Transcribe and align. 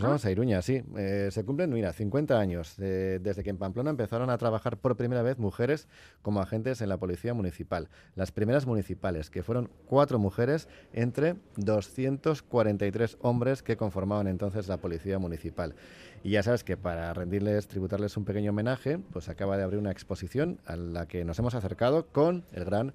Nos 0.00 0.08
vamos 0.08 0.24
a 0.24 0.30
Iruña, 0.30 0.62
sí. 0.62 0.82
Eh, 0.96 1.28
se 1.30 1.44
cumplen, 1.44 1.70
mira, 1.72 1.92
50 1.92 2.38
años 2.38 2.74
desde 2.76 3.42
que 3.42 3.50
en 3.50 3.58
Pamplona 3.58 3.90
empezaron 3.90 4.30
a 4.30 4.38
trabajar 4.38 4.76
por 4.76 4.96
primera 4.96 5.22
vez 5.22 5.38
mujeres 5.38 5.88
como 6.22 6.40
agentes 6.40 6.80
en 6.80 6.88
la 6.88 6.96
policía 6.96 7.34
municipal. 7.34 7.88
Las 8.14 8.32
primeras 8.32 8.66
municipales, 8.66 9.30
que 9.30 9.42
fueron 9.42 9.70
cuatro 9.86 10.18
mujeres 10.18 10.68
entre 10.92 11.36
243 11.56 13.18
hombres 13.20 13.62
que 13.62 13.76
conformaban 13.76 14.26
entonces 14.26 14.68
la 14.68 14.78
policía 14.78 15.18
municipal. 15.18 15.74
Y 16.22 16.30
ya 16.30 16.42
sabes 16.42 16.64
que 16.64 16.76
para 16.76 17.12
rendirles, 17.14 17.68
tributarles 17.68 18.16
un 18.16 18.24
pequeño 18.24 18.50
homenaje, 18.50 18.98
pues 18.98 19.28
acaba 19.28 19.56
de 19.56 19.62
abrir 19.62 19.78
una 19.78 19.90
exposición 19.90 20.60
a 20.66 20.76
la 20.76 21.06
que 21.06 21.24
nos 21.24 21.38
hemos 21.38 21.54
acercado 21.54 22.06
con 22.06 22.44
el 22.52 22.64
gran 22.64 22.92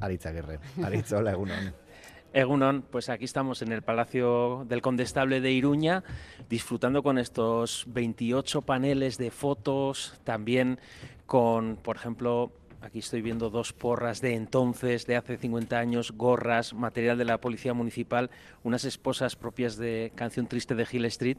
Aritz 0.00 0.26
Aguirre. 0.26 0.60
Aritz, 0.82 1.12
hola, 1.12 1.32
Egunon. 1.32 1.74
Egunon, 2.32 2.82
pues 2.82 3.08
aquí 3.08 3.24
estamos 3.24 3.62
en 3.62 3.72
el 3.72 3.82
Palacio 3.82 4.66
del 4.68 4.82
Condestable 4.82 5.40
de 5.40 5.50
Iruña, 5.50 6.04
disfrutando 6.50 7.02
con 7.02 7.18
estos 7.18 7.84
28 7.88 8.62
paneles 8.62 9.16
de 9.16 9.30
fotos, 9.30 10.20
también 10.24 10.78
con, 11.24 11.76
por 11.76 11.96
ejemplo, 11.96 12.52
aquí 12.82 12.98
estoy 12.98 13.22
viendo 13.22 13.48
dos 13.48 13.72
porras 13.72 14.20
de 14.20 14.34
entonces, 14.34 15.06
de 15.06 15.16
hace 15.16 15.38
50 15.38 15.78
años, 15.78 16.12
gorras, 16.12 16.74
material 16.74 17.16
de 17.16 17.24
la 17.24 17.40
Policía 17.40 17.72
Municipal, 17.72 18.30
unas 18.62 18.84
esposas 18.84 19.34
propias 19.34 19.78
de 19.78 20.12
Canción 20.14 20.46
Triste 20.46 20.74
de 20.74 20.86
Hill 20.90 21.06
Street. 21.06 21.38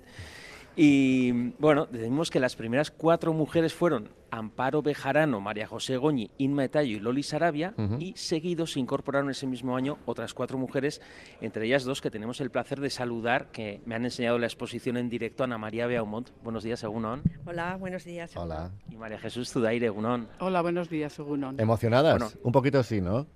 Y 0.82 1.34
bueno, 1.60 1.88
decimos 1.92 2.30
que 2.30 2.40
las 2.40 2.56
primeras 2.56 2.90
cuatro 2.90 3.34
mujeres 3.34 3.74
fueron 3.74 4.12
Amparo 4.32 4.82
Bejarano, 4.82 5.42
María 5.42 5.68
José 5.68 5.98
Goñi, 5.98 6.32
Inma 6.38 6.64
Etayo 6.64 6.96
y 6.96 7.02
Loli 7.02 7.22
Sarabia, 7.22 7.74
y 8.00 8.14
seguidos 8.16 8.72
se 8.72 8.80
incorporaron 8.80 9.30
ese 9.30 9.46
mismo 9.46 9.76
año 9.76 9.98
otras 10.06 10.34
cuatro 10.34 10.58
mujeres, 10.58 11.02
entre 11.42 11.66
ellas 11.66 11.84
dos 11.84 12.00
que 12.00 12.10
tenemos 12.10 12.40
el 12.40 12.50
placer 12.50 12.80
de 12.80 12.90
saludar, 12.90 13.52
que 13.52 13.82
me 13.86 13.96
han 13.96 14.06
enseñado 14.06 14.40
la 14.40 14.46
exposición 14.46 14.96
en 14.96 15.10
directo, 15.10 15.44
Ana 15.44 15.58
María 15.58 15.86
Beaumont. 15.86 16.30
Buenos 16.44 16.64
días, 16.64 16.82
Egunon. 16.82 17.24
Hola, 17.46 17.76
buenos 17.76 18.06
días. 18.06 18.38
Hola. 18.38 18.72
Y 18.90 18.96
María 18.96 19.20
Jesús 19.20 19.52
Zudaire, 19.52 19.88
Egunon. 19.88 20.30
Hola, 20.40 20.62
buenos 20.62 20.90
días, 20.90 21.20
Egunon. 21.20 21.60
¿Emocionadas? 21.60 22.38
Un 22.42 22.54
poquito 22.54 22.84
sí, 22.84 23.02
¿no? 23.02 23.28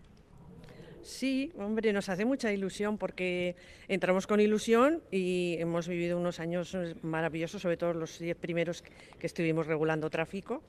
Sí, 1.03 1.51
hombre, 1.57 1.93
nos 1.93 2.09
hace 2.09 2.25
mucha 2.25 2.51
ilusión 2.51 2.97
porque 2.97 3.55
entramos 3.87 4.25
con 4.25 4.39
ilusión 4.39 5.03
y 5.11 5.57
hemos 5.59 5.87
vivido 5.87 6.17
unos 6.17 6.39
años 6.39 6.75
maravillosos, 7.01 7.61
sobre 7.61 7.77
todo 7.77 7.93
los 7.93 8.19
diez 8.19 8.37
primeros 8.37 8.81
que 8.81 9.27
estuvimos 9.27 9.67
regulando 9.67 10.09
tráfico. 10.09 10.63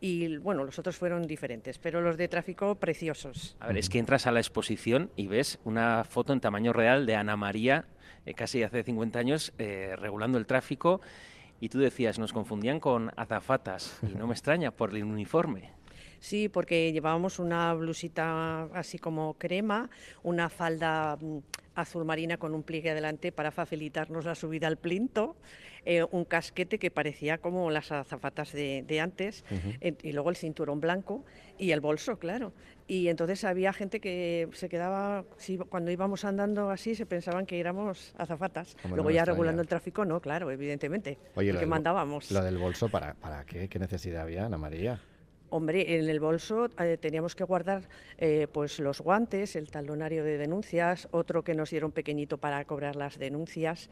Y 0.00 0.36
bueno, 0.38 0.64
los 0.64 0.78
otros 0.80 0.96
fueron 0.96 1.26
diferentes, 1.28 1.78
pero 1.78 2.00
los 2.00 2.16
de 2.16 2.26
tráfico 2.26 2.74
preciosos. 2.74 3.56
A 3.60 3.68
ver, 3.68 3.78
es 3.78 3.88
que 3.88 4.00
entras 4.00 4.26
a 4.26 4.32
la 4.32 4.40
exposición 4.40 5.10
y 5.14 5.28
ves 5.28 5.60
una 5.64 6.02
foto 6.02 6.32
en 6.32 6.40
tamaño 6.40 6.72
real 6.72 7.06
de 7.06 7.14
Ana 7.14 7.36
María, 7.36 7.84
eh, 8.26 8.34
casi 8.34 8.64
hace 8.64 8.82
50 8.82 9.18
años, 9.18 9.52
eh, 9.58 9.94
regulando 9.96 10.38
el 10.38 10.46
tráfico. 10.46 11.00
Y 11.60 11.68
tú 11.68 11.78
decías, 11.78 12.18
nos 12.18 12.32
confundían 12.32 12.80
con 12.80 13.12
azafatas. 13.16 14.00
Y 14.02 14.16
no 14.16 14.26
me 14.26 14.32
extraña 14.32 14.72
por 14.72 14.92
el 14.96 15.04
uniforme. 15.04 15.70
Sí, 16.22 16.48
porque 16.48 16.92
llevábamos 16.92 17.40
una 17.40 17.74
blusita 17.74 18.68
así 18.74 18.96
como 18.96 19.34
crema, 19.34 19.90
una 20.22 20.48
falda 20.48 21.18
mm, 21.20 21.38
azul 21.74 22.04
marina 22.04 22.36
con 22.36 22.54
un 22.54 22.62
pliegue 22.62 22.92
adelante 22.92 23.32
para 23.32 23.50
facilitarnos 23.50 24.24
la 24.24 24.36
subida 24.36 24.68
al 24.68 24.76
plinto, 24.76 25.34
eh, 25.84 26.04
un 26.12 26.24
casquete 26.24 26.78
que 26.78 26.92
parecía 26.92 27.38
como 27.38 27.72
las 27.72 27.90
azafatas 27.90 28.52
de, 28.52 29.00
antes, 29.00 29.44
y 29.80 30.12
luego 30.12 30.30
el 30.30 30.36
cinturón 30.36 30.80
blanco 30.80 31.24
y 31.58 31.72
el 31.72 31.80
bolso, 31.80 32.20
claro. 32.20 32.52
Y 32.86 33.08
entonces 33.08 33.42
había 33.42 33.72
gente 33.72 33.98
que 33.98 34.48
se 34.52 34.68
quedaba, 34.68 35.24
cuando 35.70 35.90
íbamos 35.90 36.24
andando 36.24 36.70
así, 36.70 36.94
se 36.94 37.04
pensaban 37.04 37.46
que 37.46 37.58
éramos 37.58 38.14
azafatas. 38.16 38.76
Luego 38.88 39.10
ya 39.10 39.24
regulando 39.24 39.60
el 39.60 39.66
tráfico, 39.66 40.04
no, 40.04 40.20
claro, 40.20 40.52
evidentemente, 40.52 41.18
Oye, 41.34 41.50
porque 41.50 41.66
mandábamos. 41.66 42.30
Lo 42.30 42.44
del 42.44 42.58
bolso, 42.58 42.88
¿para, 42.88 43.14
para 43.14 43.44
qué? 43.44 43.68
¿Qué 43.68 43.80
necesidad 43.80 44.22
había, 44.22 44.46
Ana 44.46 44.56
María? 44.56 45.00
Hombre, 45.54 45.98
en 45.98 46.08
el 46.08 46.18
bolso 46.18 46.70
eh, 46.78 46.96
teníamos 46.98 47.34
que 47.34 47.44
guardar 47.44 47.82
eh, 48.16 48.46
pues 48.50 48.78
los 48.78 49.02
guantes, 49.02 49.54
el 49.54 49.70
talonario 49.70 50.24
de 50.24 50.38
denuncias, 50.38 51.08
otro 51.10 51.44
que 51.44 51.54
nos 51.54 51.68
dieron 51.68 51.92
pequeñito 51.92 52.38
para 52.38 52.64
cobrar 52.64 52.96
las 52.96 53.18
denuncias 53.18 53.90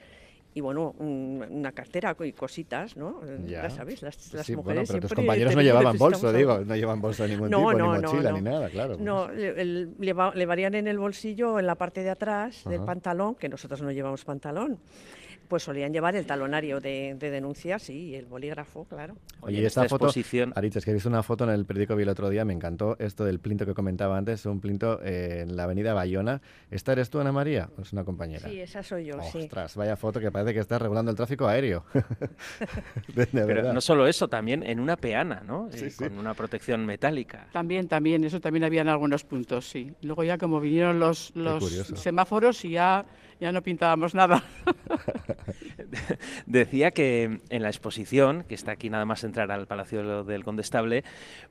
y 0.55 0.61
bueno, 0.61 0.95
una 0.99 1.73
cartera 1.73 2.17
y 2.25 2.33
cositas, 2.33 2.97
¿no? 2.97 3.21
Ya, 3.47 3.71
sabéis, 3.71 4.03
las, 4.03 4.17
sí, 4.17 4.57
mujeres 4.57 4.65
bueno, 4.65 4.83
pero 4.87 5.01
tus 5.01 5.15
compañeros 5.15 5.55
no 5.55 5.63
llevaban 5.63 5.97
bolso, 5.97 6.33
digo, 6.33 6.61
no 6.65 6.77
llevan 6.77 7.01
bolso 7.01 7.23
de 7.23 7.31
ningún 7.31 7.49
tipo, 7.49 7.73
ni 7.73 7.83
mochila, 7.83 8.33
ni 8.33 8.41
nada, 8.41 8.69
claro. 8.69 8.97
No, 8.99 9.31
le, 9.31 9.87
le, 9.99 10.47
varían 10.47 10.75
en 10.75 10.89
el 10.89 10.99
bolsillo, 10.99 11.59
en 11.59 11.67
la 11.67 11.77
parte 11.77 12.03
de 12.03 12.11
atrás 12.11 12.65
del 12.65 12.83
pantalón, 12.85 13.35
que 13.37 13.49
nosotros 13.49 13.81
no 13.83 13.93
llevamos 13.93 14.25
pantalón 14.25 14.79
pues 15.51 15.65
solían 15.65 15.93
llevar 15.93 16.15
el 16.15 16.25
talonario 16.27 16.81
de, 16.81 17.17
denuncias 17.19 17.91
y 17.91 18.15
el 18.15 18.25
bolígrafo, 18.25 18.85
claro. 18.85 19.17
Oye, 19.41 19.67
esta, 19.67 19.89
foto, 19.89 20.07
exposición... 20.07 20.55
es 20.57 20.85
que 20.85 20.93
he 20.93 20.95
visto 20.95 21.09
una 21.09 21.25
foto 21.25 21.43
en 21.43 21.51
el 21.51 21.67
periódico 21.67 21.97
vi 21.97 22.05
el 22.05 22.09
otro 22.09 22.31
día, 22.31 22.45
me 22.45 22.53
encantó 22.53 22.97
esto 23.01 23.25
del 23.25 23.41
plinto 23.41 23.67
que 23.67 23.75
comentaba 23.75 24.17
antes, 24.17 24.47
un 24.47 24.61
plinto 24.61 25.03
eh, 25.03 25.41
en 25.43 25.57
la 25.57 25.65
avenida 25.65 25.93
Bayona. 25.93 26.41
¿Esta 26.71 26.93
eres 26.93 27.11
tú, 27.11 27.19
Ana 27.19 27.33
María, 27.33 27.69
o 27.77 27.83
es 27.83 27.93
una 27.93 28.05
compañera? 28.05 28.49
Sí, 28.49 28.61
esa 28.61 28.85
soy 28.85 29.07
yo, 29.07 29.19
Ostras, 29.19 29.75
vaya 29.75 29.97
foto 29.97 30.21
que 30.21 30.31
parece 30.31 30.40
que 30.45 30.61
estás 30.61 30.81
regulando 30.81 31.11
el 31.11 31.17
tráfico 31.17 31.47
aéreo. 31.47 31.85
Pero 33.33 33.73
no 33.73 33.81
solo 33.81 34.07
eso, 34.07 34.29
también 34.29 34.63
en 34.63 34.81
una 34.81 34.97
peana, 34.97 35.43
¿no? 35.47 35.69
Eh, 35.73 35.93
con 35.97 36.19
una 36.19 36.35
protección 36.35 36.85
metálica. 36.87 37.47
También, 37.53 37.89
también, 37.89 38.25
eso 38.25 38.41
también 38.41 38.65
había 38.65 38.83
en 38.83 38.89
algunos 38.89 39.25
puntos, 39.25 39.69
sí. 39.69 39.93
Luego 40.03 40.25
ya 40.25 40.39
como 40.39 40.61
vinieron 40.61 40.99
los, 40.99 41.33
los 41.35 41.63
semáforos 41.95 42.65
y 42.65 42.71
ya 42.71 43.05
ya 43.41 43.53
no 43.53 43.63
pintábamos 43.63 44.15
nada. 44.15 44.45
Decía 46.47 46.91
que 46.91 47.41
en 47.49 47.63
la 47.63 47.69
exposición, 47.69 48.45
que 48.45 48.55
está 48.55 48.73
aquí 48.73 48.91
nada 48.91 49.07
más 49.07 49.25
entrar 49.25 49.51
al 49.51 49.67
Palacio 49.67 50.25
del 50.25 50.45
Condestable, 50.45 51.05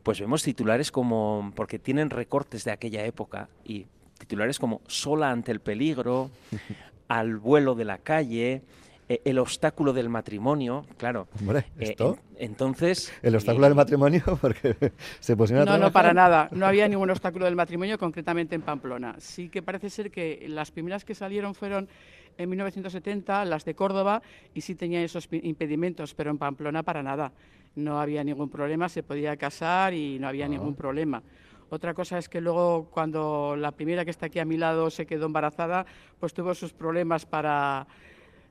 pues 0.03 0.19
vemos 0.19 0.43
titulares 0.43 0.91
como, 0.91 1.51
porque 1.55 1.79
tienen 1.79 2.11
recortes 2.11 2.63
de 2.63 2.71
aquella 2.71 3.05
época, 3.05 3.49
y 3.65 3.87
titulares 4.19 4.59
como 4.59 4.81
Sola 4.87 5.31
ante 5.31 5.51
el 5.51 5.59
peligro, 5.59 6.29
Al 7.09 7.37
vuelo 7.37 7.75
de 7.75 7.83
la 7.83 7.97
calle, 7.97 8.63
eh, 9.09 9.23
el 9.25 9.39
obstáculo 9.39 9.91
del 9.91 10.07
matrimonio, 10.07 10.85
claro. 10.97 11.27
Hombre, 11.39 11.65
eh, 11.79 11.89
¿esto? 11.89 12.19
entonces... 12.37 13.11
¿El 13.23 13.35
obstáculo 13.35 13.65
del 13.65 13.73
matrimonio? 13.73 14.21
Porque 14.41 14.75
se 15.19 15.35
pusieron 15.35 15.67
a 15.67 15.71
No, 15.71 15.85
no, 15.85 15.91
para 15.91 16.13
nada. 16.13 16.47
No 16.51 16.67
había 16.67 16.87
ningún 16.87 17.09
obstáculo 17.09 17.45
del 17.45 17.55
matrimonio, 17.55 17.97
concretamente 17.97 18.53
en 18.53 18.61
Pamplona. 18.61 19.15
Sí 19.17 19.49
que 19.49 19.63
parece 19.63 19.89
ser 19.89 20.11
que 20.11 20.45
las 20.47 20.69
primeras 20.69 21.03
que 21.03 21.15
salieron 21.15 21.55
fueron 21.55 21.89
en 22.37 22.49
1970, 22.49 23.43
las 23.45 23.65
de 23.65 23.73
Córdoba, 23.73 24.21
y 24.53 24.61
sí 24.61 24.75
tenían 24.75 25.01
esos 25.01 25.27
impedimentos, 25.31 26.13
pero 26.13 26.29
en 26.29 26.37
Pamplona 26.37 26.83
para 26.83 27.01
nada. 27.01 27.33
No 27.75 27.99
había 27.99 28.23
ningún 28.23 28.49
problema, 28.49 28.89
se 28.89 29.01
podía 29.01 29.35
casar 29.37 29.95
y 29.95 30.19
no 30.19 30.27
había 30.27 30.45
ah. 30.45 30.49
ningún 30.49 30.75
problema. 30.75 31.23
Otra 31.69 31.93
cosa 31.93 32.17
es 32.17 32.29
que 32.29 32.41
luego, 32.41 32.89
cuando 32.91 33.55
la 33.55 33.71
primera 33.71 34.05
que 34.05 34.11
está 34.11 34.27
aquí 34.27 34.39
a 34.39 34.45
mi 34.45 34.57
lado 34.57 34.89
se 34.89 35.05
quedó 35.05 35.27
embarazada, 35.27 35.85
pues 36.19 36.33
tuvo 36.33 36.53
sus 36.55 36.73
problemas 36.73 37.25
para 37.25 37.87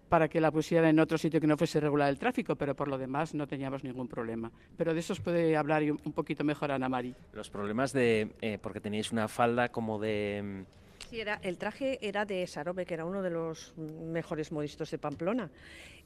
para 0.09 0.29
que 0.29 0.41
la 0.41 0.51
pusieran 0.51 0.91
en 0.91 1.01
otro 1.01 1.19
sitio 1.19 1.41
que 1.41 1.47
no 1.47 1.57
fuese 1.57 1.81
regular 1.81 2.09
el 2.09 2.19
tráfico, 2.19 2.57
pero 2.57 2.75
por 2.75 2.89
lo 2.89 2.99
demás 2.99 3.35
no 3.35 3.47
teníamos 3.47 3.85
ningún 3.85 4.09
problema. 4.09 4.51
Pero 4.77 4.95
de 4.95 5.01
eso 5.01 5.13
os 5.13 5.21
puede 5.21 5.57
hablar 5.57 5.83
un 5.83 6.13
poquito 6.13 6.45
mejor 6.45 6.73
Ana 6.73 6.89
Mari. 6.89 7.15
Los 7.33 7.51
problemas 7.51 7.93
de, 7.93 8.31
eh, 8.41 8.59
porque 8.61 8.81
teníais 8.81 9.13
una 9.13 9.29
falda 9.29 9.69
como 9.69 9.99
de... 9.99 10.41
Mm, 10.43 11.09
sí, 11.11 11.21
era, 11.21 11.39
el 11.43 11.59
traje 11.59 11.99
era 12.01 12.25
de 12.25 12.47
Sarobe, 12.47 12.87
que 12.87 12.95
era 12.95 13.05
uno 13.05 13.23
de 13.23 13.31
los 13.31 13.75
mejores 13.77 14.51
modistos 14.51 14.91
de 14.91 14.99
Pamplona. 14.99 15.51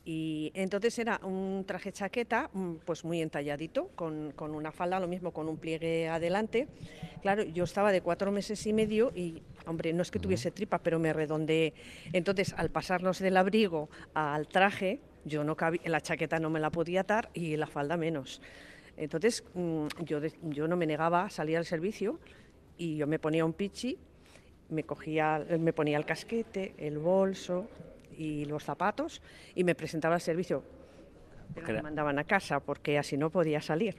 Y 0.05 0.51
entonces 0.55 0.99
era 0.99 1.21
un 1.23 1.65
traje 1.65 1.93
chaqueta, 1.93 2.51
mm, 2.53 2.75
pues 2.85 3.05
muy 3.05 3.23
entalladito, 3.23 3.89
con, 3.95 4.33
con, 4.33 4.55
una 4.55 4.73
falda, 4.73 4.99
lo 4.99 5.07
mismo 5.07 5.33
con 5.33 5.49
un 5.49 5.59
pliegue 5.59 6.09
adelante. 6.09 6.67
Claro, 7.21 7.45
yo 7.45 7.65
estaba 7.65 7.93
de 7.93 8.01
cuatro 8.01 8.33
meses 8.33 8.67
y 8.67 8.73
medio 8.73 9.13
y, 9.15 9.43
hombre, 9.67 9.93
no 9.93 10.03
es 10.03 10.11
que 10.11 10.19
tuviese 10.19 10.51
tripa, 10.51 10.79
pero 10.79 10.99
me 10.99 11.13
redondeé. 11.13 11.73
Entonces, 12.13 12.53
al 12.57 12.71
pasarnos 12.71 13.21
del 13.21 13.37
abrigo 13.37 13.89
al 14.15 14.49
traje, 14.49 15.01
yo 15.25 15.45
no 15.45 15.57
cabía, 15.57 15.83
la 15.85 16.01
chaqueta 16.01 16.41
no 16.41 16.51
me 16.51 16.59
la 16.59 16.71
podía 16.71 17.03
atar 17.03 17.31
y 17.33 17.57
la 17.57 17.69
falda 17.69 17.97
menos. 17.97 18.43
Entonces, 18.97 19.45
mm, 19.55 19.87
yo, 20.05 20.21
yo 20.43 20.67
no 20.67 20.77
me 20.77 20.87
negaba 20.87 21.27
a 21.27 21.31
salir 21.31 21.57
al 21.57 21.65
servicio 21.65 22.19
y 22.77 22.97
yo 22.97 23.07
me 23.07 23.21
ponía 23.21 23.45
un 23.45 23.53
pichi, 23.53 23.99
me, 24.69 24.83
cogía, 24.83 25.45
me 25.61 25.73
ponía 25.73 25.97
el 25.97 26.05
casquete, 26.05 26.75
el 26.79 26.99
bolso, 26.99 27.69
y 28.17 28.45
los 28.45 28.65
zapatos 28.65 29.23
y 29.55 29.65
me 29.65 29.75
presentaba 29.75 30.15
al 30.15 30.21
servicio. 30.21 30.63
Pero 31.55 31.67
me 31.69 31.83
mandaban 31.83 32.19
a 32.19 32.25
casa 32.25 32.61
porque 32.61 32.99
así 32.99 33.17
no 33.17 33.31
podía 33.31 33.61
salir. 33.61 33.97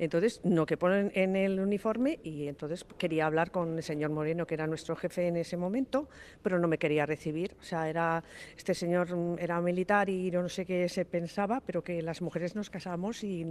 Entonces, 0.00 0.40
no 0.44 0.64
que 0.64 0.78
ponen 0.78 1.12
en 1.14 1.36
el 1.36 1.60
uniforme 1.60 2.20
y 2.22 2.48
entonces 2.48 2.86
quería 2.96 3.26
hablar 3.26 3.50
con 3.50 3.76
el 3.76 3.82
señor 3.82 4.08
Moreno, 4.10 4.46
que 4.46 4.54
era 4.54 4.66
nuestro 4.66 4.96
jefe 4.96 5.26
en 5.26 5.36
ese 5.36 5.58
momento, 5.58 6.08
pero 6.42 6.58
no 6.58 6.68
me 6.68 6.78
quería 6.78 7.04
recibir. 7.04 7.54
O 7.60 7.62
sea, 7.62 7.86
era 7.86 8.24
este 8.56 8.72
señor 8.72 9.08
era 9.38 9.60
militar 9.60 10.08
y 10.08 10.30
no 10.30 10.48
sé 10.48 10.64
qué 10.64 10.88
se 10.88 11.04
pensaba, 11.04 11.60
pero 11.60 11.84
que 11.84 12.00
las 12.00 12.22
mujeres 12.22 12.56
nos 12.56 12.70
casamos 12.70 13.22
y, 13.24 13.46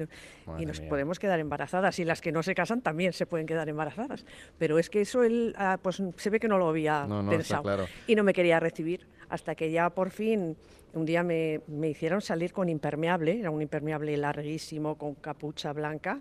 y 0.58 0.66
nos 0.66 0.82
podemos 0.82 1.20
quedar 1.20 1.40
embarazadas 1.40 2.00
y 2.00 2.04
las 2.04 2.20
que 2.20 2.32
no 2.32 2.42
se 2.42 2.56
casan 2.56 2.82
también 2.82 3.14
se 3.14 3.28
pueden 3.28 3.46
quedar 3.46 3.70
embarazadas. 3.70 4.26
Pero 4.58 4.80
es 4.80 4.90
que 4.90 5.02
eso 5.02 5.24
él, 5.24 5.54
ah, 5.56 5.78
pues 5.80 6.02
se 6.16 6.30
ve 6.32 6.40
que 6.40 6.48
no 6.48 6.58
lo 6.58 6.70
había 6.70 7.08
pensado 7.30 7.86
y 8.08 8.16
no 8.16 8.24
me 8.24 8.34
quería 8.34 8.60
recibir 8.60 9.06
hasta 9.30 9.56
que 9.56 9.72
ya 9.72 9.90
por 9.90 10.10
fin 10.10 10.58
un 10.94 11.06
día 11.06 11.24
me, 11.24 11.62
me 11.68 11.90
hicieron 11.90 12.22
salir 12.22 12.52
con 12.52 12.68
impermeable, 12.68 13.40
era 13.40 13.52
un 13.52 13.62
impermeable 13.62 14.16
larguísimo 14.18 14.98
con 14.98 15.16
capucha 15.16 15.72
blanca, 15.72 16.20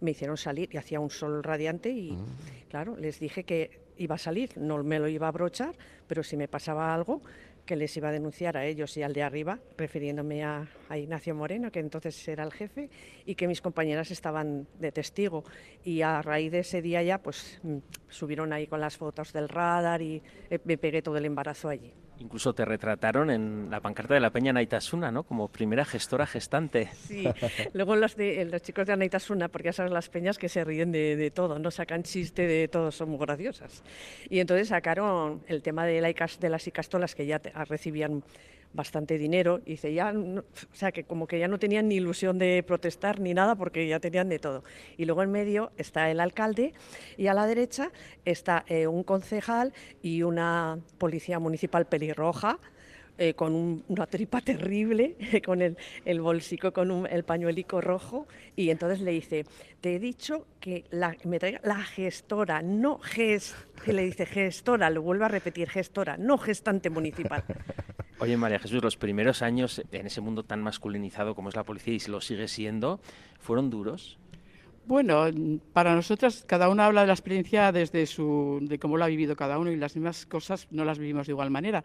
me 0.00 0.12
hicieron 0.12 0.36
salir 0.36 0.68
y 0.72 0.76
hacía 0.76 1.00
un 1.00 1.10
sol 1.10 1.42
radiante 1.42 1.90
y 1.90 2.12
Mm. 2.12 2.26
claro, 2.70 2.96
les 2.96 3.20
dije 3.20 3.44
que 3.44 3.80
iba 3.96 4.14
a 4.14 4.18
salir, 4.18 4.56
no 4.56 4.82
me 4.82 4.98
lo 4.98 5.08
iba 5.08 5.26
a 5.26 5.28
abrochar, 5.30 5.74
pero 6.06 6.22
si 6.22 6.36
me 6.36 6.48
pasaba 6.48 6.94
algo, 6.94 7.20
que 7.66 7.76
les 7.76 7.94
iba 7.98 8.08
a 8.08 8.12
denunciar 8.12 8.56
a 8.56 8.64
ellos 8.64 8.96
y 8.96 9.02
al 9.02 9.12
de 9.12 9.22
arriba, 9.22 9.58
refiriéndome 9.76 10.42
a, 10.42 10.66
a 10.88 10.96
Ignacio 10.96 11.34
Moreno, 11.34 11.70
que 11.70 11.80
entonces 11.80 12.26
era 12.26 12.42
el 12.44 12.50
jefe, 12.52 12.88
y 13.26 13.34
que 13.34 13.46
mis 13.46 13.60
compañeras 13.60 14.10
estaban 14.10 14.66
de 14.78 14.90
testigo. 14.90 15.44
Y 15.84 16.00
a 16.00 16.22
raíz 16.22 16.50
de 16.50 16.60
ese 16.60 16.80
día 16.80 17.02
ya, 17.02 17.18
pues 17.18 17.60
mm, 17.62 17.76
subieron 18.08 18.54
ahí 18.54 18.66
con 18.68 18.80
las 18.80 18.96
fotos 18.96 19.34
del 19.34 19.50
radar 19.50 20.00
y 20.00 20.22
eh, 20.48 20.58
me 20.64 20.78
pegué 20.78 21.02
todo 21.02 21.18
el 21.18 21.26
embarazo 21.26 21.68
allí. 21.68 21.92
Incluso 22.20 22.52
te 22.52 22.64
retrataron 22.64 23.30
en 23.30 23.68
la 23.70 23.80
pancarta 23.80 24.14
de 24.14 24.20
la 24.20 24.30
Peña 24.30 24.52
Naitasuna, 24.52 25.10
¿no? 25.10 25.22
Como 25.22 25.48
primera 25.48 25.84
gestora 25.84 26.26
gestante. 26.26 26.90
Sí, 26.94 27.24
luego 27.72 27.94
los, 27.96 28.16
de, 28.16 28.44
los 28.44 28.60
chicos 28.62 28.86
de 28.86 28.92
Anaitasuna, 28.92 29.48
porque 29.48 29.66
ya 29.66 29.72
sabes 29.72 29.92
las 29.92 30.08
peñas 30.08 30.36
que 30.36 30.48
se 30.48 30.64
ríen 30.64 30.90
de, 30.90 31.30
todo, 31.34 31.58
no 31.58 31.70
sacan 31.70 32.02
chiste 32.02 32.46
de 32.46 32.68
todo, 32.68 32.90
son 32.90 33.10
muy 33.10 33.18
graciosas. 33.18 33.84
Y 34.28 34.40
entonces 34.40 34.68
sacaron 34.68 35.42
el 35.46 35.62
tema 35.62 35.86
de, 35.86 36.00
la 36.00 36.08
de 36.08 36.48
las 36.48 36.66
icastolas 36.66 37.14
que 37.14 37.26
ya 37.26 37.38
te, 37.38 37.50
recibían 37.50 38.24
bastante 38.72 39.18
dinero. 39.18 39.60
Y 39.64 39.72
dice 39.72 39.92
ya 39.92 40.12
o 40.12 40.42
sea 40.72 40.92
que 40.92 41.04
como 41.04 41.26
que 41.26 41.38
ya 41.38 41.48
no 41.48 41.58
tenían 41.58 41.88
ni 41.88 41.96
ilusión 41.96 42.38
de 42.38 42.62
protestar 42.66 43.20
ni 43.20 43.34
nada 43.34 43.54
porque 43.54 43.86
ya 43.86 44.00
tenían 44.00 44.28
de 44.28 44.38
todo. 44.38 44.64
Y 44.96 45.04
luego 45.04 45.22
en 45.22 45.30
medio 45.30 45.72
está 45.76 46.10
el 46.10 46.20
alcalde 46.20 46.74
y 47.16 47.26
a 47.26 47.34
la 47.34 47.46
derecha 47.46 47.90
está 48.24 48.64
eh, 48.68 48.86
un 48.86 49.02
concejal 49.02 49.72
y 50.02 50.22
una 50.22 50.78
policía 50.98 51.38
municipal 51.38 51.86
pelirroja 51.86 52.58
eh, 53.20 53.34
con 53.34 53.52
un, 53.52 53.84
una 53.88 54.06
tripa 54.06 54.40
terrible, 54.40 55.16
con 55.44 55.60
el, 55.60 56.20
bolsico, 56.20 56.72
con 56.72 57.04
el 57.10 57.24
pañuelico 57.24 57.80
rojo, 57.80 58.28
y 58.54 58.70
entonces 58.70 59.00
le 59.00 59.10
dice, 59.10 59.44
te 59.80 59.96
he 59.96 59.98
dicho 59.98 60.46
que 60.60 60.84
la, 60.90 61.16
me 61.24 61.40
traiga 61.40 61.60
la 61.64 61.82
gestora, 61.82 62.62
no 62.62 63.00
gest, 63.00 63.56
que 63.84 63.92
le 63.92 64.04
dice 64.04 64.24
gestora, 64.24 64.88
lo 64.88 65.02
vuelvo 65.02 65.24
a 65.24 65.28
repetir, 65.28 65.68
gestora, 65.68 66.16
no 66.16 66.38
gestante 66.38 66.90
municipal. 66.90 67.42
Oye, 68.20 68.36
María 68.36 68.58
Jesús, 68.58 68.82
los 68.82 68.96
primeros 68.96 69.42
años 69.42 69.80
en 69.92 70.06
ese 70.06 70.20
mundo 70.20 70.42
tan 70.42 70.60
masculinizado 70.60 71.36
como 71.36 71.50
es 71.50 71.54
la 71.54 71.62
policía 71.62 71.94
y 71.94 72.10
lo 72.10 72.20
sigue 72.20 72.48
siendo, 72.48 73.00
¿fueron 73.38 73.70
duros? 73.70 74.18
Bueno, 74.86 75.26
para 75.72 75.94
nosotras 75.94 76.42
cada 76.44 76.68
uno 76.68 76.82
habla 76.82 77.02
de 77.02 77.06
la 77.06 77.12
experiencia 77.12 77.70
desde 77.70 78.06
su, 78.06 78.58
de 78.62 78.80
cómo 78.80 78.96
lo 78.96 79.04
ha 79.04 79.08
vivido 79.08 79.36
cada 79.36 79.56
uno 79.58 79.70
y 79.70 79.76
las 79.76 79.94
mismas 79.94 80.26
cosas 80.26 80.66
no 80.72 80.84
las 80.84 80.98
vivimos 80.98 81.28
de 81.28 81.32
igual 81.32 81.50
manera. 81.50 81.84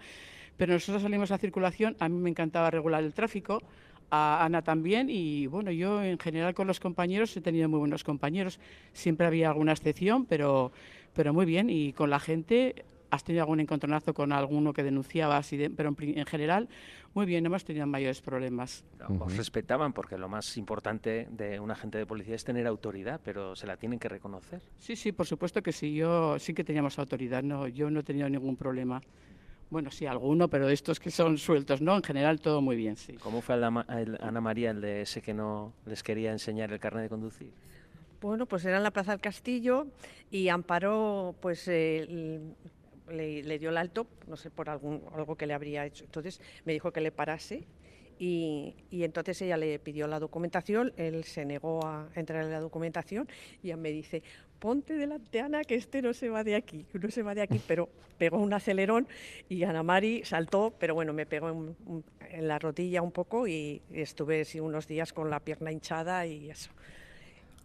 Pero 0.57 0.73
nosotros 0.73 1.03
salimos 1.03 1.29
a 1.29 1.37
circulación, 1.37 1.95
a 1.99 2.09
mí 2.09 2.17
me 2.17 2.31
encantaba 2.31 2.71
regular 2.71 3.03
el 3.03 3.13
tráfico, 3.13 3.61
a 4.09 4.43
Ana 4.43 4.63
también 4.63 5.11
y 5.11 5.45
bueno, 5.45 5.69
yo 5.69 6.03
en 6.03 6.17
general 6.17 6.55
con 6.55 6.65
los 6.65 6.79
compañeros 6.79 7.37
he 7.37 7.41
tenido 7.41 7.69
muy 7.69 7.77
buenos 7.77 8.03
compañeros. 8.03 8.59
Siempre 8.91 9.27
había 9.27 9.49
alguna 9.49 9.73
excepción, 9.73 10.25
pero, 10.25 10.71
pero 11.13 11.31
muy 11.31 11.45
bien 11.45 11.69
y 11.69 11.93
con 11.93 12.09
la 12.09 12.19
gente 12.19 12.85
has 13.13 13.23
tenido 13.23 13.43
algún 13.43 13.59
encontronazo 13.59 14.13
con 14.13 14.31
alguno 14.31 14.73
que 14.73 14.81
denunciaba, 14.83 15.39
de, 15.41 15.69
pero 15.69 15.89
en, 15.89 16.17
en, 16.17 16.25
general, 16.25 16.67
muy 17.13 17.27
bien, 17.27 17.43
no 17.43 17.47
hemos 17.47 17.63
tenido 17.63 17.85
mayores 17.85 18.21
problemas. 18.21 18.83
Uh 19.07 19.13
-huh. 19.13 19.25
Os 19.27 19.37
respetaban 19.37 19.93
porque 19.93 20.17
lo 20.17 20.27
más 20.27 20.57
importante 20.57 21.27
de 21.29 21.59
un 21.59 21.69
agente 21.69 21.99
de 21.99 22.05
policía 22.07 22.35
es 22.35 22.43
tener 22.43 22.65
autoridad, 22.65 23.21
pero 23.23 23.55
se 23.55 23.67
la 23.67 23.77
tienen 23.77 23.99
que 23.99 24.09
reconocer. 24.09 24.61
Sí, 24.79 24.95
sí, 24.95 25.11
por 25.11 25.27
supuesto 25.27 25.61
que 25.61 25.71
sí, 25.71 25.93
yo 25.93 26.39
sí 26.39 26.55
que 26.55 26.63
teníamos 26.63 26.97
autoridad, 26.97 27.43
no, 27.43 27.67
yo 27.67 27.91
no 27.91 27.99
he 27.99 28.03
tenido 28.03 28.27
ningún 28.29 28.55
problema. 28.55 29.01
Bueno, 29.69 29.91
sí, 29.91 30.05
alguno, 30.07 30.47
pero 30.49 30.69
estos 30.69 30.99
que 30.99 31.11
son 31.11 31.37
sueltos, 31.37 31.81
¿no? 31.81 31.95
En 31.95 32.03
general 32.03 32.39
todo 32.39 32.61
muy 32.61 32.75
bien, 32.75 32.95
sí. 32.95 33.13
¿Cómo 33.13 33.41
fue 33.41 33.55
el, 33.55 33.63
el, 33.63 34.17
Ana 34.21 34.41
María, 34.41 34.71
el 34.71 34.81
de 34.81 35.01
ese 35.01 35.21
que 35.21 35.33
no 35.33 35.73
les 35.85 36.01
quería 36.01 36.31
enseñar 36.31 36.71
el 36.71 36.79
carnet 36.79 37.03
de 37.03 37.09
conducir? 37.09 37.51
Bueno, 38.21 38.45
pues 38.45 38.65
era 38.65 38.77
en 38.77 38.83
la 38.83 38.91
Plaza 38.91 39.11
del 39.11 39.21
Castillo 39.21 39.85
y 40.31 40.49
Amparó, 40.49 41.35
pues... 41.41 41.67
Eh, 41.67 42.39
le, 43.09 43.43
le, 43.43 43.59
dio 43.59 43.69
el 43.69 43.77
alto, 43.77 44.07
no 44.27 44.37
sé, 44.37 44.49
por 44.49 44.69
algún, 44.69 45.03
algo 45.13 45.35
que 45.35 45.47
le 45.47 45.53
habría 45.53 45.85
hecho. 45.85 46.05
Entonces 46.05 46.41
me 46.65 46.73
dijo 46.73 46.91
que 46.91 47.01
le 47.01 47.11
parase 47.11 47.65
y, 48.19 48.75
y, 48.89 49.03
entonces 49.03 49.41
ella 49.41 49.57
le 49.57 49.79
pidió 49.79 50.07
la 50.07 50.19
documentación, 50.19 50.93
él 50.97 51.23
se 51.23 51.45
negó 51.45 51.85
a 51.85 52.09
entrar 52.15 52.43
en 52.43 52.51
la 52.51 52.59
documentación 52.59 53.27
y 53.61 53.73
me 53.73 53.89
dice, 53.89 54.23
ponte 54.59 54.93
delante 54.93 55.41
Ana 55.41 55.63
que 55.63 55.75
este 55.75 56.01
no 56.01 56.13
se 56.13 56.29
va 56.29 56.43
de 56.43 56.55
aquí, 56.55 56.85
no 56.93 57.09
se 57.09 57.23
va 57.23 57.35
de 57.35 57.41
aquí, 57.41 57.59
pero 57.67 57.89
pegó 58.17 58.37
un 58.37 58.53
acelerón 58.53 59.07
y 59.49 59.63
Ana 59.63 59.83
Mari 59.83 60.23
saltó, 60.23 60.73
pero 60.79 60.93
bueno, 60.93 61.11
me 61.11 61.25
pegó 61.25 61.49
en, 61.49 62.03
en 62.29 62.47
la 62.47 62.59
rodilla 62.59 63.01
un 63.01 63.11
poco 63.11 63.47
y 63.47 63.81
estuve 63.91 64.45
sí, 64.45 64.59
unos 64.59 64.87
días 64.87 65.11
con 65.11 65.29
la 65.29 65.39
pierna 65.39 65.71
hinchada 65.71 66.25
y 66.25 66.49
eso. 66.49 66.71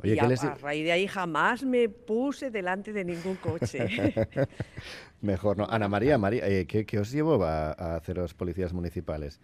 Oye, 0.02 0.14
y 0.14 0.18
a, 0.18 0.26
les... 0.26 0.44
a, 0.44 0.54
raíz 0.54 0.84
de 0.84 0.92
ahí 0.92 1.06
jamás 1.06 1.64
me 1.64 1.88
puse 1.88 2.50
delante 2.50 2.92
de 2.92 3.04
ningún 3.04 3.36
coche. 3.36 3.88
Mejor, 5.20 5.56
¿no? 5.56 5.66
Ana 5.68 5.88
María, 5.88 6.18
María 6.18 6.46
eh, 6.46 6.66
¿qué, 6.66 6.86
¿qué, 6.86 6.98
os 7.00 7.10
llevó 7.10 7.42
a, 7.44 7.72
a 7.72 7.96
hacer 7.96 8.16
los 8.16 8.34
policías 8.34 8.72
municipales? 8.72 9.40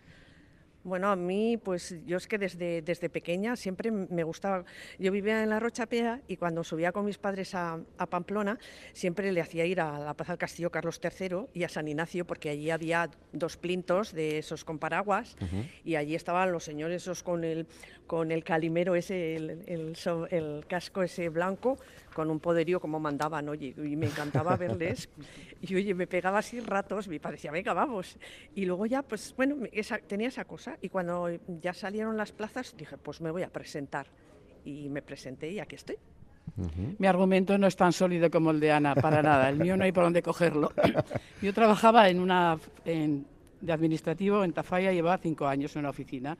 Bueno, 0.85 1.11
a 1.11 1.17
mí, 1.17 1.57
pues 1.57 1.97
yo 2.05 2.19
es 2.19 2.27
que 2.27 2.37
desde, 2.37 2.83
desde 2.83 3.09
pequeña 3.09 3.57
siempre 3.57 3.91
me 3.91 4.23
gustaba. 4.23 4.65
Yo 4.99 5.11
vivía 5.11 5.43
en 5.43 5.49
la 5.49 5.59
Rochapea 5.59 6.21
y 6.29 6.37
cuando 6.37 6.63
subía 6.63 6.93
con 6.93 7.07
mis 7.07 7.17
padres 7.17 7.55
a, 7.55 7.81
a, 7.97 8.07
Pamplona, 8.07 8.59
siempre 8.93 9.33
le 9.33 9.41
hacía 9.41 9.65
ir 9.65 9.81
a 9.81 9.99
la 9.99 10.13
Plaza 10.13 10.33
del 10.33 10.39
Castillo 10.39 10.71
Carlos 10.71 11.01
III 11.03 11.47
y 11.55 11.65
a 11.65 11.71
San 11.71 11.89
Ignacio, 11.89 12.27
porque 12.27 12.51
allí 12.51 12.71
había 12.71 13.11
dos 13.33 13.57
plintos 13.57 14.13
de 14.13 14.39
esos 14.39 14.63
con 14.63 14.79
paraguas 14.79 15.37
uh 15.41 15.45
-huh. 15.45 15.69
y 15.85 15.97
allí 15.97 16.15
estaban 16.15 16.53
los 16.53 16.65
señores 16.65 17.03
esos 17.03 17.23
con 17.23 17.45
el, 17.45 17.67
con 18.07 18.31
el 18.31 18.45
calimero 18.45 18.95
ese, 18.95 19.37
el, 19.37 19.63
el, 19.67 19.97
el 20.31 20.67
casco 20.69 21.03
ese 21.03 21.31
blanco, 21.31 21.79
con 22.15 22.31
un 22.31 22.41
poderío 22.41 22.81
como 22.81 22.99
mandaban, 22.99 23.49
oye, 23.51 23.75
y 23.77 23.97
me 23.97 24.07
encantaba 24.07 24.57
verles. 24.57 25.11
y 25.61 25.75
oye, 25.75 25.93
me 25.93 26.07
pegaba 26.07 26.39
así 26.39 26.61
ratos, 26.61 27.09
me 27.09 27.21
parecía, 27.21 27.51
venga, 27.51 27.75
vamos. 27.75 28.17
Y 28.55 28.65
luego 28.65 28.87
ya, 28.87 29.03
pues 29.03 29.35
bueno, 29.37 29.57
esa, 29.73 29.99
tenía 29.99 30.29
esa 30.29 30.45
cosa. 30.47 30.79
Y 30.81 30.89
cuando 30.89 31.29
ya 31.61 31.75
salieron 31.75 32.17
las 32.17 32.33
plazas, 32.33 32.75
dije, 32.77 32.97
pues 32.97 33.21
me 33.21 33.31
voy 33.31 33.43
a 33.43 33.51
presentar. 33.51 34.07
Y 34.65 34.89
me 34.89 35.03
presenté 35.03 35.51
y 35.51 35.61
aquí 35.61 35.75
estoy. 35.75 35.97
Uh 36.57 36.63
-huh. 36.63 36.97
Mi 36.99 37.07
argumento 37.07 37.59
no 37.59 37.67
es 37.67 37.77
tan 37.77 37.93
sólido 37.93 38.31
como 38.31 38.51
el 38.51 38.61
de 38.61 38.73
Ana, 38.73 38.95
para 38.95 39.23
nada. 39.23 39.49
El 39.49 39.59
mío 39.59 39.77
no 39.77 39.85
hay 39.85 39.93
por 39.93 40.05
dónde 40.05 40.23
cogerlo. 40.23 40.73
Yo 41.43 41.53
trabajaba 41.53 42.09
en 42.09 42.21
una 42.21 42.59
en, 42.85 43.27
de 43.61 43.73
administrativo 43.73 44.45
en 44.45 44.53
Tafalla, 44.53 44.93
llevaba 44.93 45.19
cinco 45.19 45.47
años 45.47 45.75
en 45.75 45.81
una 45.81 45.91
oficina. 45.91 46.37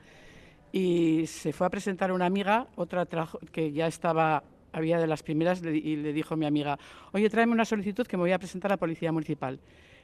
Y 0.71 1.25
se 1.27 1.53
fue 1.53 1.67
a 1.67 1.69
presentar 1.69 2.11
una 2.11 2.25
amiga, 2.25 2.67
otra 2.75 3.07
que 3.51 3.71
ya 3.71 3.87
estaba 3.87 4.43
había 4.75 4.99
de 4.99 5.07
las 5.07 5.23
primeras 5.23 5.61
y 5.63 5.95
le 5.95 6.13
dijo 6.13 6.33
a 6.33 6.37
mi 6.37 6.45
amiga, 6.45 6.77
oye, 7.13 7.29
tráeme 7.29 7.53
una 7.53 7.65
solicitud 7.65 8.05
que 8.05 8.17
me 8.17 8.23
voy 8.23 8.31
a 8.33 8.37
presentar 8.37 8.71
a 8.71 8.73
la 8.73 8.77
Policía 8.77 9.11
Municipal. 9.11 9.59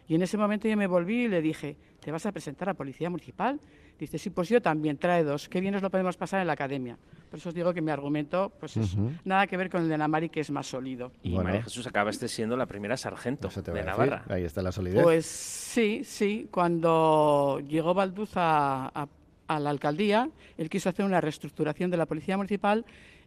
Y 0.08 0.16
en 0.16 0.24
ese 0.24 0.38
momento 0.38 0.68
yo 0.68 0.76
me 0.76 0.88
volví 0.88 1.26
y 1.26 1.28
le 1.28 1.42
dije, 1.42 1.78
¿te 2.00 2.12
vas 2.12 2.26
a 2.26 2.32
presentar 2.32 2.70
a 2.70 2.74
Policía 2.74 3.10
Municipal? 3.10 3.60
Dice, 4.00 4.18
sí, 4.18 4.30
pues 4.32 4.50
yo 4.50 4.62
también, 4.62 4.98
trae 4.98 5.24
dos. 5.24 5.48
Qué 5.48 5.62
bien 5.62 5.74
nos 5.74 5.84
lo 5.84 5.90
podemos 5.92 6.18
pasar 6.18 6.42
en 6.42 6.48
la 6.48 6.54
academia. 6.54 6.98
Por 7.30 7.38
eso 7.40 7.50
os 7.50 7.56
digo 7.56 7.72
que 7.74 7.82
mi 7.82 7.92
argumento, 7.92 8.52
pues 8.60 8.76
es 8.78 8.96
uh 8.96 8.98
-huh. 8.98 9.20
nada 9.26 9.46
que 9.48 9.56
ver 9.58 9.70
con 9.70 9.84
el 9.84 9.90
de 9.90 9.98
Namari, 9.98 10.30
que 10.30 10.40
es 10.40 10.50
más 10.50 10.68
sólido. 10.68 11.12
Y 11.24 11.32
bueno. 11.32 11.44
María 11.46 11.64
Jesús 11.64 11.86
acabaste 11.86 12.28
siendo 12.28 12.58
la 12.58 12.66
primera 12.66 12.98
sargento 12.98 13.48
de 13.50 13.84
Navarra. 13.84 14.24
Ahí 14.28 14.44
está 14.44 14.62
la 14.62 14.72
solidez. 14.72 15.04
Pues 15.04 15.26
sí, 15.28 16.02
sí. 16.04 16.48
Cuando 16.52 17.62
llegó 17.68 17.94
Balduz 17.94 18.32
a, 18.36 18.88
a, 18.88 19.08
a 19.48 19.60
la 19.60 19.70
alcaldía, 19.70 20.30
él 20.58 20.70
quiso 20.70 20.90
hacer 20.90 21.06
una 21.06 21.22
reestructuración 21.22 21.92
de 21.92 21.98
la 21.98 22.06
Policía 22.08 22.36
Municipal 22.38 22.86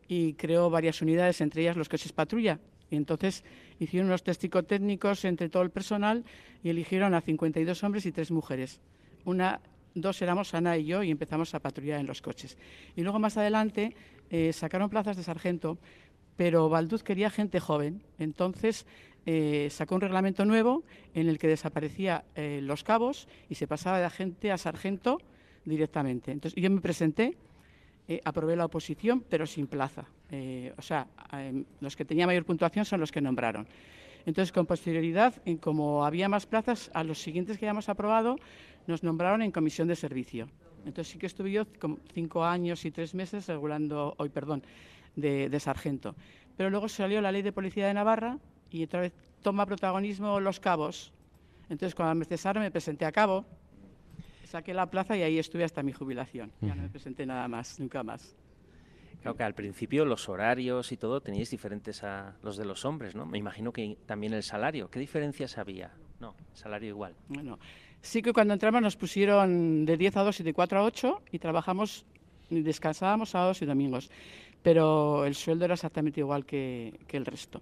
y 0.08 0.34
creó 0.34 0.70
varias 0.70 1.02
unidades, 1.02 1.40
entre 1.40 1.62
ellas 1.62 1.76
los 1.76 1.88
coches 1.88 2.12
patrulla. 2.12 2.60
Y 2.90 2.96
entonces 2.96 3.44
hicieron 3.78 4.08
unos 4.08 4.22
test 4.22 4.40
psicotécnicos 4.40 5.24
entre 5.24 5.48
todo 5.48 5.62
el 5.62 5.70
personal 5.70 6.24
y 6.62 6.70
eligieron 6.70 7.14
a 7.14 7.20
52 7.20 7.82
hombres 7.82 8.06
y 8.06 8.12
tres 8.12 8.30
mujeres. 8.30 8.80
Una, 9.24 9.60
dos 9.94 10.20
éramos 10.22 10.54
Ana 10.54 10.76
y 10.76 10.84
yo 10.84 11.02
y 11.02 11.10
empezamos 11.10 11.54
a 11.54 11.60
patrullar 11.60 12.00
en 12.00 12.06
los 12.06 12.22
coches. 12.22 12.56
Y 12.96 13.02
luego 13.02 13.18
más 13.18 13.36
adelante 13.36 13.96
eh, 14.30 14.52
sacaron 14.52 14.90
plazas 14.90 15.16
de 15.16 15.22
sargento, 15.22 15.78
pero 16.36 16.68
Valduz 16.68 17.02
quería 17.02 17.30
gente 17.30 17.60
joven. 17.60 18.02
Entonces 18.18 18.86
eh, 19.26 19.68
sacó 19.70 19.94
un 19.94 20.02
reglamento 20.02 20.44
nuevo 20.44 20.84
en 21.14 21.28
el 21.28 21.38
que 21.38 21.48
desaparecía 21.48 22.24
eh, 22.34 22.60
los 22.62 22.84
cabos 22.84 23.28
y 23.48 23.54
se 23.54 23.66
pasaba 23.66 23.98
de 23.98 24.04
agente 24.04 24.52
a 24.52 24.58
sargento 24.58 25.18
directamente. 25.64 26.30
Entonces 26.30 26.60
yo 26.62 26.70
me 26.70 26.80
presenté 26.80 27.36
eh, 28.06 28.20
aprobé 28.24 28.54
la 28.56 28.66
oposición, 28.66 29.24
pero 29.28 29.46
sin 29.46 29.66
plaza. 29.66 30.04
Eh, 30.30 30.72
o 30.76 30.82
sea, 30.82 31.06
eh, 31.32 31.64
los 31.80 31.96
que 31.96 32.04
tenían 32.04 32.26
mayor 32.26 32.44
puntuación 32.44 32.84
son 32.84 33.00
los 33.00 33.10
que 33.10 33.20
nombraron. 33.20 33.66
Entonces, 34.26 34.52
con 34.52 34.66
posterioridad, 34.66 35.34
en, 35.44 35.58
como 35.58 36.04
había 36.04 36.28
más 36.28 36.46
plazas, 36.46 36.90
a 36.94 37.04
los 37.04 37.18
siguientes 37.18 37.58
que 37.58 37.66
habíamos 37.66 37.88
aprobado 37.88 38.36
nos 38.86 39.02
nombraron 39.02 39.42
en 39.42 39.50
comisión 39.50 39.88
de 39.88 39.96
servicio. 39.96 40.48
Entonces 40.84 41.12
sí 41.12 41.18
que 41.18 41.26
estuve 41.26 41.50
yo 41.50 41.64
cinco 42.12 42.44
años 42.44 42.84
y 42.84 42.90
tres 42.90 43.14
meses 43.14 43.48
regulando, 43.48 44.14
hoy 44.18 44.28
perdón, 44.28 44.62
de, 45.16 45.48
de 45.48 45.60
sargento. 45.60 46.14
Pero 46.58 46.68
luego 46.68 46.88
salió 46.88 47.22
la 47.22 47.32
ley 47.32 47.40
de 47.40 47.52
policía 47.52 47.86
de 47.86 47.94
Navarra 47.94 48.38
y 48.70 48.84
otra 48.84 49.00
vez 49.00 49.12
toma 49.42 49.64
protagonismo 49.64 50.40
los 50.40 50.60
cabos. 50.60 51.12
Entonces, 51.70 51.94
cuando 51.94 52.14
me 52.14 52.26
cesaron, 52.26 52.62
me 52.62 52.70
presenté 52.70 53.06
a 53.06 53.12
cabo 53.12 53.46
saqué 54.54 54.72
la 54.72 54.86
plaza 54.86 55.16
y 55.16 55.22
ahí 55.22 55.36
estuve 55.40 55.64
hasta 55.64 55.82
mi 55.82 55.92
jubilación. 55.92 56.52
Ya 56.60 56.76
no 56.76 56.82
me 56.82 56.88
presenté 56.88 57.26
nada 57.26 57.48
más, 57.48 57.80
nunca 57.80 58.04
más. 58.04 58.36
Claro 59.20 59.36
que 59.36 59.42
al 59.42 59.54
principio 59.54 60.04
los 60.04 60.28
horarios 60.28 60.92
y 60.92 60.96
todo 60.96 61.20
teníais 61.20 61.50
diferentes 61.50 62.04
a 62.04 62.36
los 62.40 62.56
de 62.56 62.64
los 62.64 62.84
hombres, 62.84 63.16
¿no? 63.16 63.26
Me 63.26 63.38
imagino 63.38 63.72
que 63.72 63.96
también 64.06 64.32
el 64.32 64.44
salario. 64.44 64.88
¿Qué 64.90 65.00
diferencias 65.00 65.58
había? 65.58 65.90
No, 66.20 66.36
salario 66.52 66.90
igual. 66.90 67.16
Bueno, 67.28 67.58
sí 68.00 68.22
que 68.22 68.32
cuando 68.32 68.54
entramos 68.54 68.80
nos 68.80 68.96
pusieron 68.96 69.84
de 69.86 69.96
10 69.96 70.18
a 70.18 70.22
2 70.22 70.38
y 70.38 70.42
de 70.44 70.54
4 70.54 70.78
a 70.78 70.84
8 70.84 71.22
y 71.32 71.38
trabajamos 71.40 72.06
descansábamos 72.48 73.30
sábados 73.30 73.60
y 73.60 73.66
domingos, 73.66 74.08
pero 74.62 75.24
el 75.24 75.34
sueldo 75.34 75.64
era 75.64 75.74
exactamente 75.74 76.20
igual 76.20 76.46
que, 76.46 77.00
que 77.08 77.16
el 77.16 77.26
resto. 77.26 77.60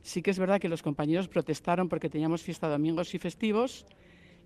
Sí 0.00 0.22
que 0.22 0.30
es 0.30 0.38
verdad 0.38 0.58
que 0.58 0.70
los 0.70 0.82
compañeros 0.82 1.28
protestaron 1.28 1.90
porque 1.90 2.08
teníamos 2.08 2.42
fiesta 2.42 2.66
domingos 2.66 3.14
y 3.14 3.18
festivos 3.18 3.84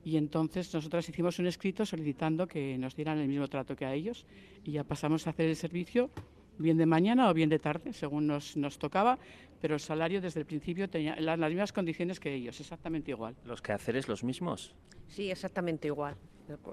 y 0.04 0.16
entonces 0.18 0.72
nosotros 0.74 1.08
hicimos 1.08 1.38
un 1.38 1.46
escrito 1.46 1.86
solicitando 1.86 2.46
que 2.46 2.76
nos 2.78 2.94
dieran 2.94 3.18
el 3.18 3.28
mismo 3.28 3.48
trato 3.48 3.74
que 3.74 3.86
a 3.86 3.94
ellos 3.94 4.26
y 4.62 4.72
ya 4.72 4.84
pasamos 4.84 5.26
a 5.26 5.30
hacer 5.30 5.48
el 5.48 5.56
servicio 5.56 6.10
bien 6.58 6.76
de 6.76 6.86
mañana 6.86 7.30
o 7.30 7.34
bien 7.34 7.48
de 7.48 7.58
tarde, 7.58 7.92
según 7.92 8.26
nos, 8.26 8.56
nos 8.56 8.78
tocaba, 8.78 9.18
pero 9.60 9.74
el 9.74 9.80
salario 9.80 10.20
desde 10.20 10.40
el 10.40 10.46
principio 10.46 10.88
tenía 10.88 11.16
las, 11.16 11.38
las 11.38 11.50
mismas 11.50 11.72
condiciones 11.72 12.20
que 12.20 12.34
ellos, 12.34 12.60
exactamente 12.60 13.10
igual. 13.10 13.34
¿Los 13.44 13.62
quehaceres 13.62 14.08
los 14.08 14.22
mismos? 14.22 14.74
Sí, 15.08 15.30
exactamente 15.30 15.88
igual. 15.88 16.16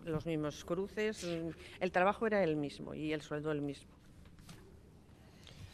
Los 0.06 0.26
mismos 0.26 0.66
cruces, 0.66 1.26
el 1.80 1.92
trabajo 1.92 2.28
era 2.28 2.44
el 2.44 2.58
mismo 2.58 2.94
y 2.94 3.14
el 3.14 3.22
sueldo 3.22 3.52
el 3.52 3.62
mismo. 3.62 3.90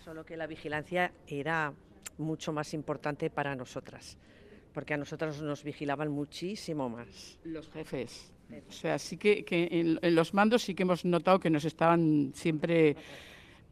Solo 0.05 0.23
que 0.23 0.37
la 0.37 0.45
vigilancia 0.45 1.11
era 1.25 1.73
mucho 2.19 2.53
más 2.53 2.73
importante 2.73 3.29
para 3.29 3.55
nosotras, 3.55 4.17
porque 4.77 4.93
a 4.93 4.97
nosotros 4.97 5.41
nos 5.41 5.63
vigilaban 5.63 6.11
muchísimo 6.11 6.87
más. 6.87 7.39
Los 7.43 7.67
jefes. 7.71 8.31
O 8.69 8.71
sea, 8.71 8.99
sí 8.99 9.17
que, 9.17 9.43
que 9.43 9.67
en, 9.71 9.97
en 9.99 10.13
los 10.13 10.35
mandos 10.35 10.61
sí 10.61 10.75
que 10.75 10.83
hemos 10.83 11.03
notado 11.03 11.39
que 11.39 11.49
nos 11.49 11.65
estaban 11.65 12.31
siempre 12.35 12.95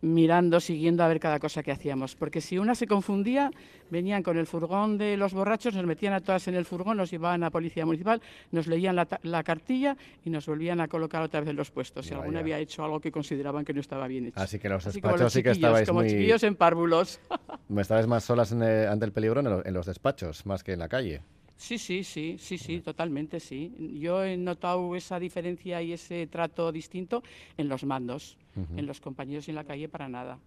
mirando, 0.05 0.59
siguiendo 0.59 1.03
a 1.03 1.07
ver 1.07 1.19
cada 1.19 1.39
cosa 1.39 1.63
que 1.63 1.71
hacíamos. 1.71 2.15
Porque 2.15 2.39
si 2.41 2.57
una 2.57 2.75
se 2.75 2.85
confundía, 2.87 3.51
venían 3.89 4.21
con 4.23 4.37
el 4.37 4.45
furgón 4.45 4.97
de 4.97 5.17
los 5.17 5.33
borrachos, 5.33 5.73
nos 5.73 5.85
metían 5.85 6.13
a 6.13 6.21
todas 6.21 6.47
en 6.47 6.55
el 6.55 6.65
furgón, 6.65 6.97
nos 6.97 7.09
llevaban 7.11 7.43
a 7.43 7.49
Policía 7.49 7.85
Municipal, 7.85 8.21
nos 8.51 8.67
leían 8.67 8.95
la, 8.95 9.07
la 9.23 9.43
cartilla 9.43 9.97
y 10.23 10.29
nos 10.29 10.45
volvían 10.45 10.79
a 10.79 10.87
colocar 10.87 11.21
otra 11.23 11.39
vez 11.39 11.49
en 11.49 11.55
los 11.55 11.71
puestos. 11.71 12.05
Si 12.05 12.11
Vaya. 12.11 12.21
alguna 12.23 12.39
había 12.39 12.59
hecho 12.59 12.83
algo 12.83 12.99
que 12.99 13.11
consideraban 13.11 13.65
que 13.65 13.73
no 13.73 13.81
estaba 13.81 14.07
bien 14.07 14.27
hecho. 14.27 14.39
Así 14.39 14.59
que 14.59 14.69
los 14.69 14.85
despachos 14.85 15.21
los 15.21 15.33
sí 15.33 15.41
que 15.43 15.51
estabais 15.51 15.87
como 15.87 16.01
muy... 16.01 16.09
chiquillos 16.09 16.43
en 16.43 16.55
párvulos. 16.55 17.19
Me 17.67 17.81
estabais 17.81 18.05
más 18.07 18.23
solas 18.23 18.51
en 18.51 18.61
el- 18.61 18.87
ante 18.87 19.05
el 19.05 19.11
peligro 19.11 19.41
en 19.65 19.73
los 19.73 19.85
despachos, 19.85 20.45
más 20.45 20.63
que 20.63 20.73
en 20.73 20.79
la 20.79 20.87
calle. 20.87 21.21
Sí, 21.57 21.77
sí, 21.77 22.03
sí, 22.03 22.37
sí, 22.37 22.57
sí, 22.57 22.81
totalmente, 22.81 23.39
sí. 23.39 23.73
Yo 23.99 24.23
he 24.23 24.35
notado 24.35 24.95
esa 24.95 25.19
diferencia 25.19 25.81
y 25.81 25.93
ese 25.93 26.27
trato 26.27 26.71
distinto 26.71 27.23
en 27.57 27.69
los 27.69 27.83
mandos, 27.85 28.37
en 28.75 28.85
los 28.85 28.99
compañeros 28.99 29.47
y 29.47 29.51
en 29.51 29.55
la 29.55 29.63
calle 29.63 29.87
para 29.87 30.09
nada. 30.09 30.37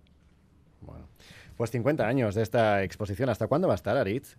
Bueno, 0.80 1.08
pues 1.56 1.70
50 1.70 2.06
años 2.06 2.34
de 2.34 2.42
esta 2.42 2.82
exposición. 2.82 3.28
¿Hasta 3.30 3.46
cuándo 3.46 3.68
va 3.68 3.74
a 3.74 3.76
estar, 3.76 3.96
Aritz? 3.96 4.36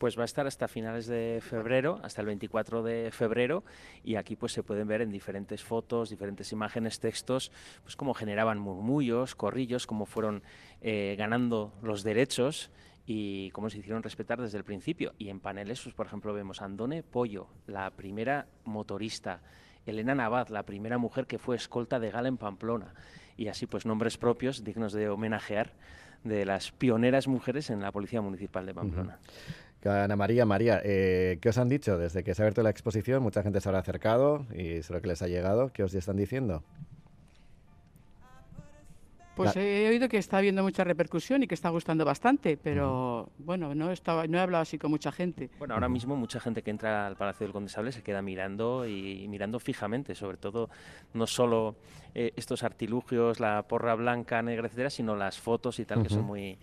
Pues 0.00 0.16
va 0.16 0.22
a 0.22 0.24
estar 0.24 0.46
hasta 0.46 0.66
finales 0.66 1.06
de 1.08 1.42
febrero, 1.42 2.00
hasta 2.02 2.22
el 2.22 2.26
24 2.28 2.82
de 2.82 3.10
febrero, 3.12 3.64
y 4.02 4.14
aquí 4.14 4.34
pues 4.34 4.50
se 4.50 4.62
pueden 4.62 4.88
ver 4.88 5.02
en 5.02 5.10
diferentes 5.10 5.62
fotos, 5.62 6.08
diferentes 6.08 6.52
imágenes, 6.52 7.00
textos, 7.00 7.52
pues 7.82 7.96
cómo 7.96 8.14
generaban 8.14 8.58
murmullos, 8.58 9.34
corrillos, 9.34 9.86
cómo 9.86 10.06
fueron 10.06 10.42
eh, 10.80 11.16
ganando 11.18 11.74
los 11.82 12.02
derechos 12.02 12.70
y 13.04 13.50
cómo 13.50 13.68
se 13.68 13.76
hicieron 13.76 14.02
respetar 14.02 14.40
desde 14.40 14.56
el 14.56 14.64
principio. 14.64 15.12
Y 15.18 15.28
en 15.28 15.38
paneles, 15.38 15.82
pues 15.82 15.94
por 15.94 16.06
ejemplo 16.06 16.32
vemos 16.32 16.62
a 16.62 16.64
Andone 16.64 17.02
Pollo, 17.02 17.48
la 17.66 17.90
primera 17.90 18.46
motorista, 18.64 19.42
Elena 19.84 20.14
Navad, 20.14 20.48
la 20.48 20.62
primera 20.62 20.96
mujer 20.96 21.26
que 21.26 21.38
fue 21.38 21.56
escolta 21.56 22.00
de 22.00 22.10
gala 22.10 22.28
en 22.28 22.38
Pamplona, 22.38 22.94
y 23.36 23.48
así 23.48 23.66
pues 23.66 23.84
nombres 23.84 24.16
propios 24.16 24.64
dignos 24.64 24.94
de 24.94 25.10
homenajear 25.10 25.74
de 26.24 26.46
las 26.46 26.72
pioneras 26.72 27.28
mujeres 27.28 27.68
en 27.68 27.80
la 27.80 27.92
Policía 27.92 28.22
Municipal 28.22 28.64
de 28.64 28.72
Pamplona. 28.74 29.18
Ana 29.84 30.14
María, 30.16 30.44
María, 30.44 30.80
eh, 30.84 31.38
¿qué 31.40 31.48
os 31.48 31.58
han 31.58 31.68
dicho 31.68 31.96
desde 31.96 32.22
que 32.22 32.34
se 32.34 32.42
ha 32.42 32.44
abierto 32.44 32.62
la 32.62 32.70
exposición? 32.70 33.22
Mucha 33.22 33.42
gente 33.42 33.60
se 33.60 33.68
habrá 33.68 33.78
acercado 33.80 34.44
y 34.54 34.82
seguro 34.82 35.00
que 35.02 35.08
les 35.08 35.22
ha 35.22 35.26
llegado. 35.28 35.72
¿Qué 35.72 35.82
os 35.82 35.94
están 35.94 36.16
diciendo? 36.16 36.62
Pues 39.36 39.56
La- 39.56 39.62
he 39.62 39.88
oído 39.88 40.08
que 40.08 40.18
está 40.18 40.36
habiendo 40.36 40.62
mucha 40.62 40.84
repercusión 40.84 41.42
y 41.42 41.46
que 41.46 41.54
está 41.54 41.70
gustando 41.70 42.04
bastante, 42.04 42.58
pero 42.58 43.30
bueno, 43.38 43.74
no, 43.74 43.90
estaba, 43.90 44.26
no 44.26 44.36
he 44.36 44.40
hablado 44.40 44.60
así 44.62 44.76
con 44.76 44.90
mucha 44.90 45.12
gente. 45.12 45.48
Bueno, 45.58 45.72
ahora 45.74 45.88
mismo 45.88 46.14
mucha 46.14 46.40
gente 46.40 46.62
que 46.62 46.70
entra 46.70 47.06
al 47.06 47.16
Palacio 47.16 47.46
del 47.46 47.52
Condestable 47.54 47.90
se 47.92 48.02
queda 48.02 48.20
mirando 48.20 48.86
y 48.86 49.26
mirando 49.28 49.58
fijamente, 49.58 50.14
sobre 50.14 50.36
todo 50.36 50.68
no 51.14 51.26
solo 51.26 51.76
eh, 52.14 52.32
estos 52.36 52.64
artilugios, 52.64 53.40
la 53.40 53.62
porra 53.62 53.94
blanca, 53.94 54.42
negra, 54.42 54.66
etcétera, 54.66 54.90
sino 54.90 55.16
las 55.16 55.38
fotos 55.38 55.78
y 55.78 55.86
tal 55.86 56.02
que 56.02 56.10
son 56.10 56.24
muy 56.24 56.58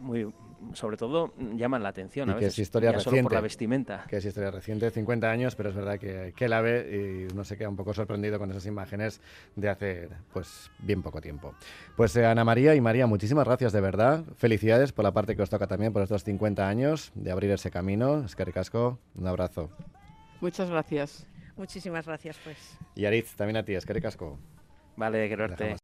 muy 0.00 0.32
sobre 0.72 0.96
todo 0.96 1.34
llaman 1.54 1.82
la 1.82 1.90
atención 1.90 2.28
Y 2.28 2.32
a 2.32 2.34
que 2.34 2.46
es 2.46 2.52
veces 2.52 2.60
historia 2.60 2.92
ya 2.92 3.00
solo 3.00 3.22
por 3.22 3.32
la 3.32 3.40
reciente. 3.40 3.42
vestimenta. 3.42 4.04
Que 4.08 4.16
es 4.16 4.24
historia 4.24 4.50
reciente, 4.50 4.90
50 4.90 5.30
años, 5.30 5.54
pero 5.54 5.68
es 5.68 5.74
verdad 5.76 5.98
que, 5.98 6.32
que 6.34 6.48
la 6.48 6.60
ve 6.62 7.26
y 7.28 7.32
uno 7.32 7.44
se 7.44 7.56
queda 7.58 7.68
un 7.68 7.76
poco 7.76 7.92
sorprendido 7.94 8.38
con 8.38 8.50
esas 8.50 8.64
imágenes 8.66 9.20
de 9.54 9.68
hace 9.68 10.08
pues 10.32 10.70
bien 10.78 11.02
poco 11.02 11.20
tiempo. 11.20 11.54
Pues 11.96 12.16
eh, 12.16 12.24
Ana 12.24 12.44
María 12.44 12.74
y 12.74 12.80
María, 12.80 13.06
muchísimas 13.06 13.44
gracias 13.44 13.72
de 13.72 13.80
verdad. 13.80 14.24
Felicidades 14.36 14.92
por 14.92 15.04
la 15.04 15.12
parte 15.12 15.36
que 15.36 15.42
os 15.42 15.50
toca 15.50 15.66
también 15.66 15.92
por 15.92 16.02
estos 16.02 16.24
50 16.24 16.66
años 16.66 17.12
de 17.14 17.30
abrir 17.30 17.50
ese 17.50 17.70
camino. 17.70 18.24
Es 18.24 18.34
que 18.34 18.44
ricasco, 18.44 18.98
un 19.14 19.26
abrazo. 19.26 19.70
Muchas 20.40 20.70
gracias. 20.70 21.26
Muchísimas 21.56 22.06
gracias, 22.06 22.38
pues. 22.44 22.78
Y 22.94 23.04
Aritz, 23.06 23.34
también 23.36 23.56
a 23.58 23.62
ti, 23.64 23.74
es 23.74 23.86
que 23.86 23.92
ricasco. 23.92 24.38
Vale, 24.96 25.28
quererte. 25.28 25.64
Dejamos. 25.64 25.80